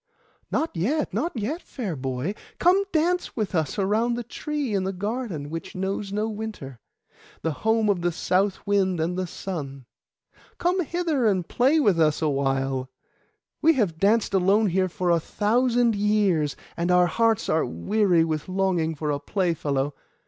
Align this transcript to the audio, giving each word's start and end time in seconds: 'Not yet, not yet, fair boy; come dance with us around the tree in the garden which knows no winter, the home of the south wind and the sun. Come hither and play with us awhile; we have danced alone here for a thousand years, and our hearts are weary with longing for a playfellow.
'Not 0.49 0.71
yet, 0.75 1.13
not 1.13 1.37
yet, 1.37 1.61
fair 1.61 1.95
boy; 1.95 2.33
come 2.57 2.85
dance 2.91 3.35
with 3.35 3.53
us 3.53 3.77
around 3.77 4.15
the 4.15 4.23
tree 4.23 4.73
in 4.73 4.83
the 4.83 4.93
garden 4.93 5.51
which 5.51 5.75
knows 5.75 6.11
no 6.11 6.27
winter, 6.27 6.79
the 7.43 7.51
home 7.51 7.87
of 7.87 8.01
the 8.01 8.11
south 8.11 8.65
wind 8.65 8.99
and 8.99 9.15
the 9.15 9.27
sun. 9.27 9.85
Come 10.57 10.83
hither 10.83 11.27
and 11.27 11.47
play 11.47 11.79
with 11.79 11.99
us 11.99 12.19
awhile; 12.19 12.89
we 13.61 13.73
have 13.73 13.99
danced 13.99 14.33
alone 14.33 14.69
here 14.69 14.89
for 14.89 15.11
a 15.11 15.19
thousand 15.19 15.95
years, 15.95 16.55
and 16.75 16.89
our 16.89 17.05
hearts 17.05 17.47
are 17.47 17.63
weary 17.63 18.23
with 18.23 18.49
longing 18.49 18.95
for 18.95 19.11
a 19.11 19.19
playfellow. 19.19 19.93